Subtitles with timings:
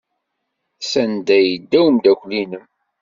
[0.91, 2.65] Sanda ay yedda umeddakel-nnem?